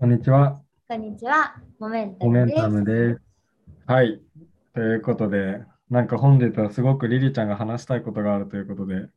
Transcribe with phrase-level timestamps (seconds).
[0.00, 0.62] こんにちは。
[0.88, 1.56] こんにちは。
[1.78, 2.62] モメンタモメンムです。
[2.62, 3.20] タムです。
[3.86, 4.22] はい。
[4.74, 9.08] ということで、なんか本日はすごくリリちゃんが話したいことがあるということで、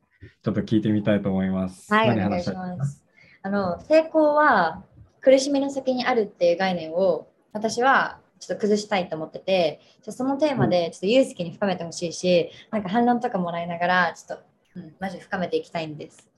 [0.42, 1.90] ちょっと聞いてみたいと思います。
[1.90, 3.02] はい、何お願いします。
[3.40, 4.84] あの、成功は
[5.22, 14.44] 苦しみの先にあるっていう概念を私はちょっと崩したいと思ってて、そのテーマでちょっと祐介に深めてほしいし、なんか反論とかもらいながら、ちょっと、
[14.76, 16.28] うん、マジで深めていきたいんです。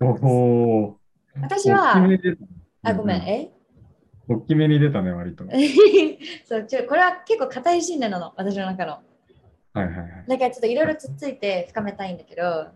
[0.00, 0.96] おお
[1.42, 3.50] 私は、あ、ごめん、うえ？
[4.28, 5.46] 大きめに出たね、割と。
[5.46, 9.02] は いそうちょこれは結構硬い信念なの、私の中の。
[9.72, 10.24] はいはい。
[10.28, 12.68] だからちょっといろいろつっついて深めたいんだけど、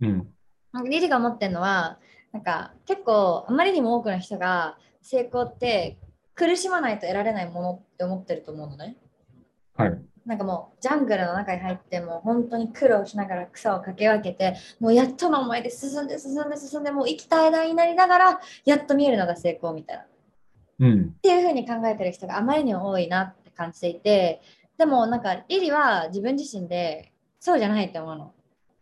[0.00, 0.28] うん。
[0.88, 1.98] リリが思ってるのは
[2.32, 5.98] なんか結構あまりにも多くの人が成功って
[6.34, 8.96] 苦しまないと得られないものって思ってると思うのね。
[9.74, 9.98] はい。
[10.26, 20.04] なんかもうジャングルの中に入ってもう本当に苦労しながら草をかけ分けてもうやっとの思いで進んで進んで進んでもう生きた枝になりながらやっと見えるのが成功みたいな。
[20.80, 21.12] っうん。
[21.22, 24.40] ていうふうに考えてる人があまりにも多いなって感じていて
[24.78, 28.32] でもなんかリリは自分自身でそうじゃないと思うの。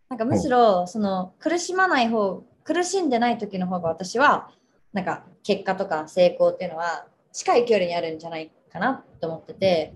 [0.09, 4.51] なんかむしろその苦しまない方苦しんでない時の方が私は
[4.93, 9.95] なんか結果とか成功っていうのは近い距離にあるんじゃないかなと思ってて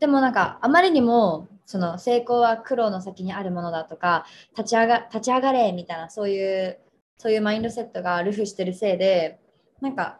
[0.00, 4.26] でもなんかあまりにもその成功は苦労の先にあるものだとか
[4.56, 6.78] 立ち上が立ち上がれみたいなそういう
[7.16, 9.38] そういうマインドセットがルフしてるせいで
[9.80, 10.18] なんか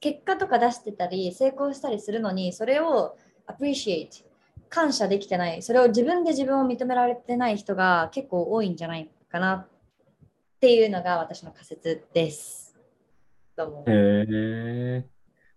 [0.00, 4.24] 結果とか出してたり成功したりするのにそれを appreciate
[4.68, 9.68] 感謝できてないそれを自分で自分を認められてない人が結構多いんじゃないかなっ
[10.60, 12.78] ていうのが私の仮説です。
[13.56, 15.04] どうもへえ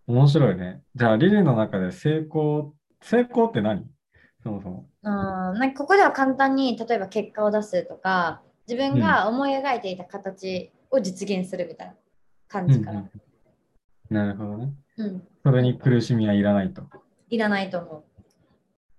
[0.07, 0.81] 面白いね。
[0.95, 3.85] じゃあ、リリの中で成功、成功って何？
[4.43, 4.85] そもそも。
[5.03, 5.13] うん
[5.59, 11.93] なんかここでは簡単に例えば結果を出すとか自分が思い描いていた形を実現するみたいな
[12.47, 13.09] 感じかな。
[14.09, 14.73] なるほどね。
[14.97, 16.83] うん、それに苦しみはいらないと。
[17.29, 18.03] いらないと思う。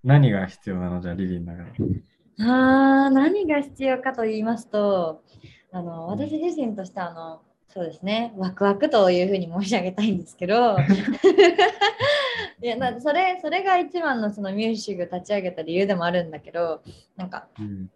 [0.03, 1.01] 何が必要なの？
[1.01, 2.01] じゃあ、リリーの中で。
[2.39, 5.23] あー何が必要かと言いますと
[5.71, 10.77] あの私自身としてはあのそうですねワクワクというふうに申し上げたいんですけど
[12.61, 16.83] いやなそれそれが一番のそのミュージック立ち上げた理由でもあるんだけど
[17.15, 17.89] なんかうん。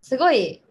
[0.00, 0.62] すごい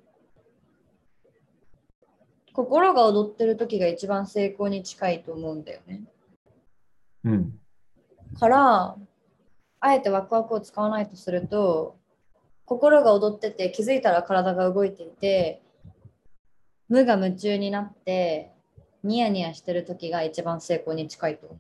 [2.55, 6.03] 心が踊ってる時が一番成功に近いと思うんだよね。
[7.25, 7.59] うん。
[8.39, 8.95] から
[9.81, 11.97] あえてワクワクを使わないとすると
[12.65, 15.61] 心が踊ってて気づいたら体が動いていて
[16.87, 18.51] 無我夢中になって
[19.03, 21.59] ニヤニヤしてる時が一番成功に近いと思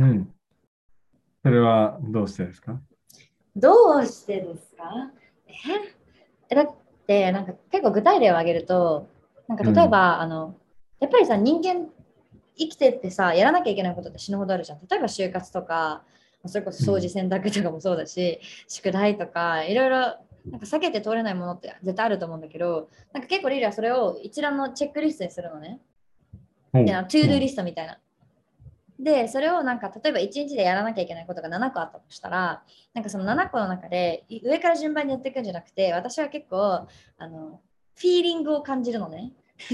[0.00, 0.04] う。
[0.04, 0.34] うん。
[1.42, 2.78] それはどうしてですか？
[3.56, 5.10] どうしてですか？
[6.50, 6.74] えだっ
[7.06, 9.08] てなんか結構具体例を挙げると
[9.48, 10.56] なんか例えば、あの
[11.00, 11.88] やっぱりさ人間
[12.56, 14.78] 生きてってさやらなきゃいけないことって死ぬほどあるじゃん。
[14.88, 16.02] 例えば就活とか
[16.46, 25.80] それこそ掃除洗濯とかもそうだし、宿題とかいろいろなんか避けて通れないものって絶対あると思うんだけどなんか結構リリはそれを一覧のチェックリストにするのね。
[26.72, 27.98] ほうであの to-do list みたいな。
[28.98, 32.62] で、それをなんか例えば1日でやらなきゃいけないことが7個あったとしたら、
[32.94, 36.86] なんかその7個の中でい上から順番にやっていくんじゃなくて、私は結構
[37.18, 37.60] あの
[37.94, 39.32] フィーリングを感じるのね。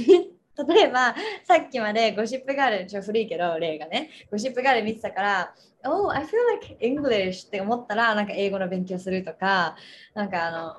[0.68, 1.14] 例えば、
[1.44, 5.54] さっきまでゴシップガール、ちょっと古いけど、例がね、ゴシップガール見てたから、
[5.84, 9.76] Oh, I feel like English って思ったら、なんか英語の勉強するとか、
[10.14, 10.76] なんかあの、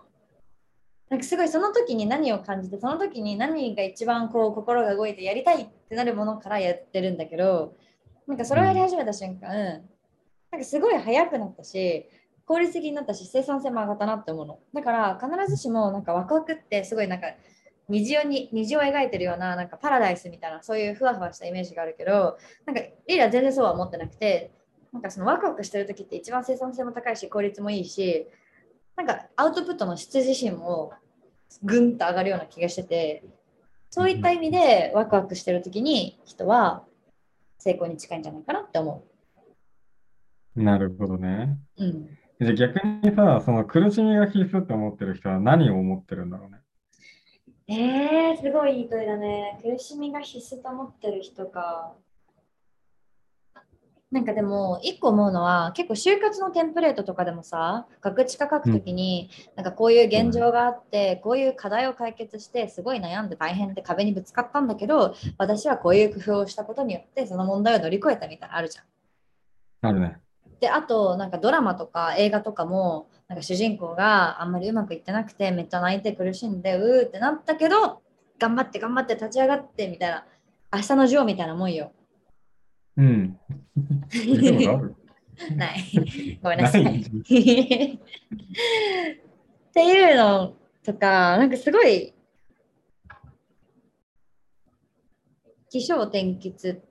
[1.10, 7.76] なんかすごいその時に何を感じて、その時に何が一番こう心が動いてやりたいってなるものからやってるんだけど、
[8.28, 9.82] なんかそれをやり始めた瞬間、
[10.52, 12.08] なんかすごい速くなったし、
[12.52, 14.60] 効率的になったし、生産性も上がったなって思うの。
[14.74, 17.28] だから必ずしもなんかワクワクってすごいなんか
[17.88, 24.52] 虹をに虹を描いてるようななんかパラダイスみたいなそういうふわふわしたイメージがあるけど、なんかリーダー全然そうは思ってなくて、
[24.92, 28.28] なんかそのワクワクしてる時って一番生産性も高いし、効率もいいし、
[28.98, 30.92] なんかアウトプットの質自身も
[31.64, 33.24] ぐんと上がるような気がしてて、
[33.90, 36.84] そういった意味でワクワクしてる時に人は
[37.60, 39.06] 成功に近いんじゃないかなって思
[40.56, 41.58] なるほどね。
[41.78, 41.86] う。
[41.86, 42.18] うん。
[42.42, 46.58] じゃあ逆にさ、その苦しみが必須って思ってる人は何を思ってるんだろうね？
[47.68, 49.60] えー、すごいいい問いだね。
[49.62, 51.94] 苦しみが必須と思ってる人か。
[54.10, 68.86] なんかでも、一個思うのは、結構就活のテンプレートとかでもさ、学知化書くときに、なんかこういう現状があって、こういう課題を解決して、すごい悩んで大変で壁にぶつかったんだけど、私はこういう工夫をしたことによって、その問題を乗り越えたみたいなのあるじゃん。
[69.88, 70.18] あるね。
[70.62, 78.02] であとなんかドラマとか映画とかもなんか主人公があんまりうまくいってなくてめっちゃ泣いて苦しんでうーってなったけど
[78.40, 80.26] 頑張って頑張って立ち上がってみたいな
[80.72, 81.92] 明日のジョーみたいなもんよ。
[82.96, 83.40] うん。
[85.56, 86.40] ない。
[86.42, 87.08] ごめんなさいっ
[89.74, 90.54] ていうの
[90.84, 92.14] とか、なんかすごい、
[95.70, 96.82] 起承転結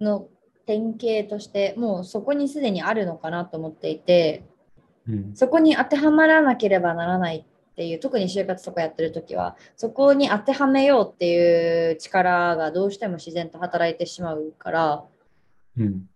[0.00, 0.28] の
[0.68, 4.44] 典型として、もうそこにすでにあるのかなと思っていて、
[5.08, 5.34] うん。
[5.34, 15.04] そこに当てはまらなければならないっていう、特に就活とかやってるときは、そこに当てはめようっていう力がどうしても自然と働いてしまうから、
[15.78, 16.06] うん。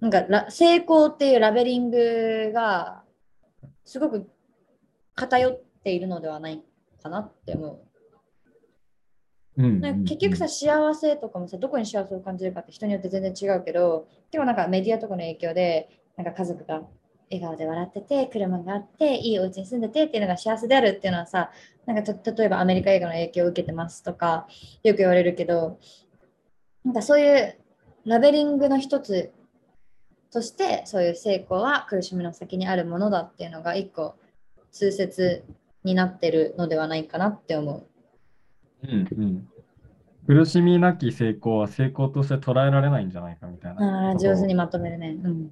[0.00, 3.02] なんかラ成功っていうラベリングが
[3.84, 4.30] すごく
[5.16, 6.62] 偏っているのではない
[7.02, 7.87] かなって思う。
[9.58, 16.82] なんか結局さ、幸せとかもさ、どこに幸せを感じるかって人によって全然違うけど、でもなんかメディアとかの影響で、なんか家族が
[17.30, 21.50] 笑顔で笑ってて、車があって、いいお家に住んでてっていうのが幸せであるっていうのはさ、
[21.86, 24.46] なんか例えばアメリカ映画の影響を受けてますとか、
[24.84, 25.80] よく言われるけど、
[26.84, 27.58] なんかそういう
[28.06, 29.32] ラベリングの一つ
[30.30, 34.14] として、そういう成功は苦しみの先にあるものだっていうのが一個
[34.70, 35.44] 通説
[35.82, 37.87] になってるのではないかなって思う。
[38.84, 39.48] うんうん。
[40.26, 44.08] 苦しみなき成功は成功として捉えられないんじゃないかみたいな。
[44.08, 45.16] ああ、上手にまとめるね。
[45.22, 45.50] うん。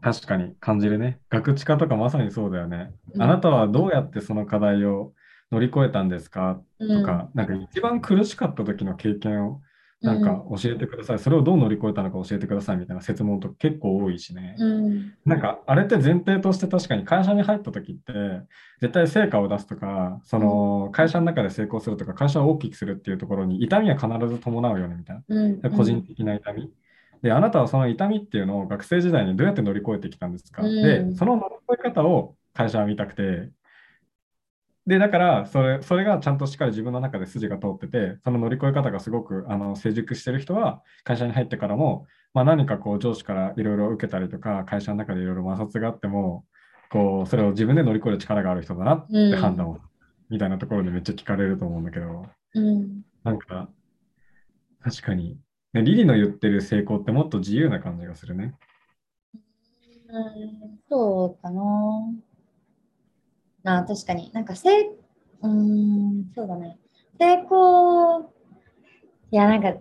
[0.00, 1.20] 確かに感じるね。
[1.28, 2.92] 学知化とかまさにそうだよね。
[3.14, 5.12] うんあなたはどうやってその課題を
[5.50, 6.62] 乗り越えたんですか？
[6.78, 9.60] うんとか、なんか一番苦しかった時の経験を
[10.02, 11.18] なんか教えてください。
[11.18, 14.56] それをどう乗り越えたのか教えてくださいみたいな説問とか結構多いしね。
[14.58, 15.14] うん。
[15.24, 18.12] なんかあれって前提として確かに会社に入った時って
[18.80, 25.60] 絶対成果を出すとかその会社の中で成功するとか会社を大きくするっていうところに痛みは必ず伴うよねみたいうん。
[25.60, 26.72] な個人的な痛み。
[27.22, 33.50] であなたはその痛みっていうのを学生時代にどうやって乗り越えてきたんですか、うんでその乗り越え方を会社は見たくて
[34.86, 46.44] でだからそれそれがちゃんとしっかり自分の中で筋が通っててその乗り越え方がすごくあの成熟してる人は会社に入ってからもまあ、何かこう上司からいろいろ受けたりとか会社の中でいろいろ摩擦があっても
[46.90, 49.78] こうそれを自分で乗り越える力がある人だなって判断を、
[50.28, 53.02] みたいなところでめっちゃ聞かれると思うんだけどうん。
[53.22, 53.68] なんか
[54.82, 55.38] 確かに、
[55.74, 58.54] ね、リリの言ってる成功ってもっと自由な感じがするね。
[60.08, 61.62] うん、そうかな。
[63.64, 64.30] あ、確かに。
[64.32, 64.70] なんか成、
[65.42, 66.78] うん、そうだね。
[67.18, 68.32] 成功、
[69.30, 69.74] いや、なんか、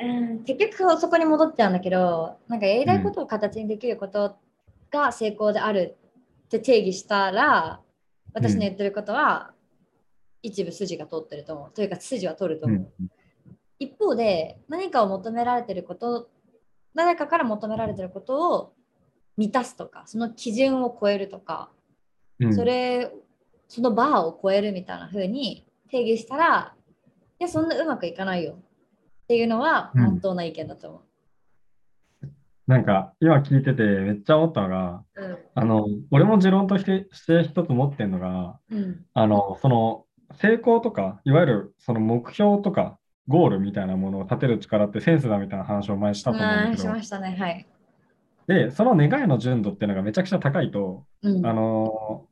[0.00, 4.36] うん、結局そこに戻っちゃうんだけど、なんかやりたいことを形にできること
[4.90, 5.96] が成功である
[6.46, 7.80] って定義したら、
[8.34, 9.52] 私の言ってることは、
[10.42, 11.70] 一部筋が通ってると思う。
[11.72, 12.92] というか、筋は通ると思う。
[13.00, 13.10] うん
[13.82, 16.28] 一方で何かを求められてること
[16.94, 18.72] 誰かから求められてることを
[19.36, 21.70] 満たすとかその基準を超えるとか、
[22.38, 23.12] うんそれ
[23.72, 26.74] そのバーを超えるみたいな風に定義したら
[27.40, 28.52] いやそんなうまくいかないよ。
[28.52, 30.02] っていうのはうん。
[30.02, 31.02] まっとうな意見だと思
[32.66, 35.38] なんか今聞いててめっちゃ思ったのがう。
[35.54, 38.78] あの俺も持論としてして一つ持ってるのがうん。
[38.78, 40.04] うんあのその
[40.34, 47.36] 成功とかいわゆるその目標とかゴールみたいなものを立てる力ってセンスだみたいな話を前したと思うんだけどましたね。
[47.40, 47.66] はい。
[48.48, 51.46] でその願いの純度っていうのがめちゃくちゃ高いとうん。
[51.46, 52.26] あの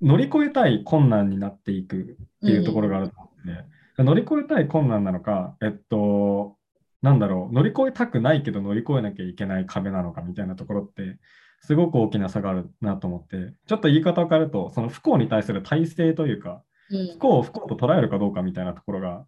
[0.00, 6.56] 乗り越えたい困難になっていくっていうところがあると思って、乗り越えたい困難なのか、えっと、
[7.02, 11.18] なんだろう、乗り越えたくないけど乗り越えなきゃいけない壁なのかみたいなところって、
[11.60, 17.06] すごく大きな差があるなと思って、ちょっと言い方を変えると、その不幸に対する体制というか、うん。
[17.14, 19.26] 不幸を不幸と捉えるかどうかみたいなところが、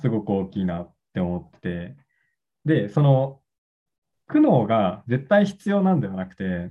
[0.00, 1.96] すごく大きいなって思ってて、
[2.64, 3.40] で、その、
[4.26, 6.70] 苦悩が絶対必要なんではなくて、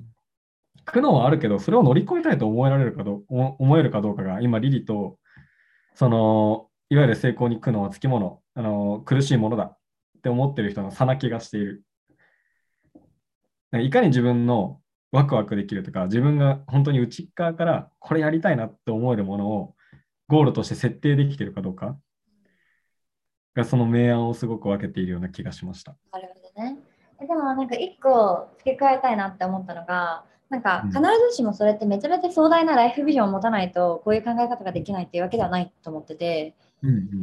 [0.86, 5.18] 苦悩はあるけど、それを乗り越えたいと思えられるかどう思えるかどうかが、今、リリと、
[5.96, 9.78] その、いわゆる成功に苦悩はつきもの、あの苦しいものだっ
[10.24, 11.84] て思ってる人の差な気がしている。
[13.74, 14.80] いかに自分の
[15.12, 19.76] ワクワクできるとか、自分が本当に内側からこれやりたいなって思えるものを
[20.28, 21.98] ゴールとして設定できてるかどうか
[23.56, 25.96] がその明暗をすごく分けているような気がしました。
[26.12, 26.78] なるほどね。
[27.20, 36.56] でもなんか一個付け加えたいなって思ったのが、なんかうん必ずしもそれってめちゃめちゃ壮大なライフビジョンを持たないとこういう考え方ができないっていうわけではないと思ってて、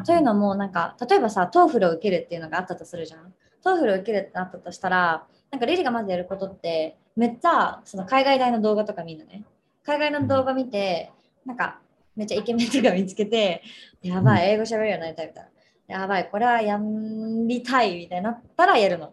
[0.05, 3.33] というのもなんか例えばさ、 TOEFL を受けるっていうのがあったとするじゃん。
[3.63, 9.45] TOEFL を受けるってなったとしたら、なんかリリがまずやることってめっちゃその海外大の動画とか見るのね。
[9.85, 11.13] 海外の動画見て、
[11.47, 11.79] なんか
[12.17, 13.63] めっちゃイケメンとか見つけて、
[14.03, 16.01] やばい、英語喋れるようになりたいみたいな。
[16.01, 19.13] やばい、これはやりたいみたいになったらやるの。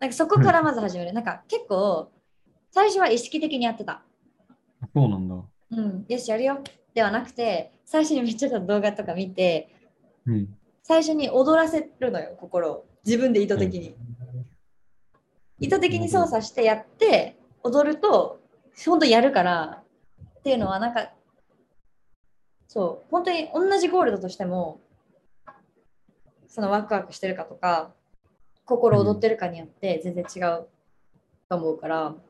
[0.00, 1.12] なんかそこからまず始める。
[1.12, 2.10] なんか結構、
[2.70, 4.02] 最初は意識的にやってた。
[4.94, 5.34] そうなんだ。
[5.70, 6.62] うん、よし、やるよ。
[6.94, 9.74] ではなくて、最初にめっちゃ動画とか見て、
[10.26, 10.56] うん。
[10.82, 12.86] 最初に踊らせるのよ、心を。
[13.04, 13.96] 自分で意図的に。
[15.58, 18.40] 意図的に操作してやって、踊ると、
[18.84, 19.82] 本当やるから、
[20.38, 21.12] っていうのはなんか、
[22.68, 24.80] そう、本当に同じゴールだとしても、
[26.48, 27.92] そのワクワクしてるかとか、
[28.64, 30.68] 心躍ってるかによって全然違う
[31.48, 32.27] と思うから、うん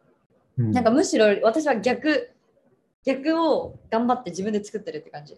[0.58, 2.30] なんかむしろ私は逆、
[3.04, 5.36] 逆を頑張って自分で作ってるって感じ。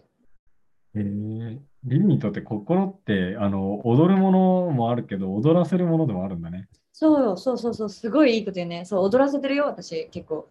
[0.95, 6.67] えー、リンにとって心ってあの踊るものもあるけど踊らせるものでもあるんだね。
[6.91, 8.83] そうよ、そうそうそう、すごいいいこと言うね。
[8.85, 10.49] そう、踊らせてるよ、私、結構。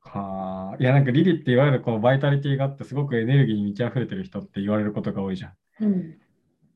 [0.00, 0.76] はあ。
[0.78, 5.84] いやなんかリリっていわゆるこのバイタリティがあってすごくエネルギーに満ち溢れてる人って言われることが多いじゃん。
[5.84, 6.18] いうん。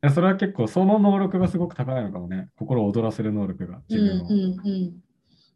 [0.01, 2.49] やそれは結構その能力がすごく高いのかもね。
[2.59, 4.25] 心を踊らせる能力がうん自分を。
[4.25, 5.05] うんうん。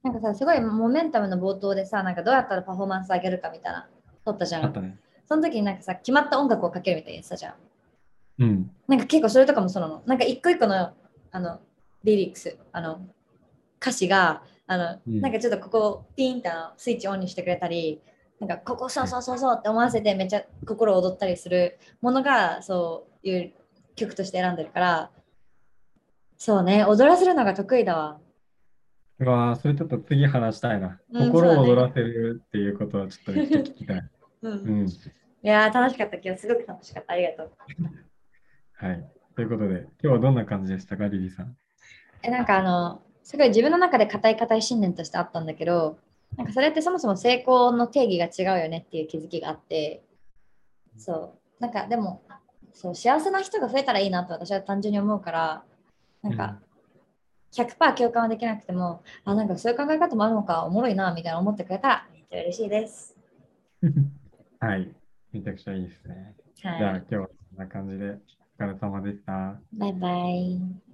[0.03, 3.89] なんかさ、すごいモメンタムの冒頭でさ、なんかどうやったらパフォーマンス上げるかみたいな、
[4.25, 4.65] 撮ったじゃん。
[4.65, 4.99] あったね。
[5.23, 7.55] そその時になんかさ、決まった音楽をかけるみたいに言ってたじゃん。
[8.39, 8.71] うん。
[8.87, 10.03] なんか結構それとかもそうなの。
[10.07, 10.93] なんか一個一個の
[11.31, 11.61] あの
[12.05, 13.01] リリックス、あの
[13.81, 18.01] 歌詞が、あの、うんなんかちょっとここピンってスイッチオンにしてくれたり、
[18.41, 23.53] なんかここそうそうそうそうって思わせてめっちゃ心躍ったりするものがそういう
[23.97, 25.11] 曲として選んでるから、
[26.37, 28.21] そうね、踊らせるのが得意だわ。
[29.21, 31.01] うわーそれちょっと次話したいな。
[31.13, 34.11] うん心をそうだね踊らせるっていうことはちょっと聞きたい。
[34.43, 34.87] うんうん。
[34.89, 34.91] い
[35.43, 37.13] やー楽しかった、今日すごく楽しかった。
[37.15, 37.53] ありがとう。
[38.75, 39.11] はい。
[39.35, 41.57] ということで、今日はどんな感じでしたか、リリーさん？
[42.23, 45.99] えなんかあのすごい自分の中で固い固い信念としてあったんだけど
[46.37, 50.03] なんかそれってそもそも成功の定義が違うよねっていう気づきがあって
[50.97, 52.23] そうなんかでも
[52.73, 55.65] そう幸せな人が増えたらいいなと私は単純に思うから
[56.23, 56.59] なんか
[57.53, 63.17] 100%共感はできなくてもあなんかそういう考え方もあるのかおもろいなみたいな思ってくれたらめっちゃ嬉しいです。
[64.61, 64.95] はい。
[65.33, 66.35] めちゃくちゃいいですね。
[66.57, 68.19] じゃあはい、今日はこんな感じで
[68.59, 69.61] お疲れ様でした。
[69.73, 70.88] バイバイ。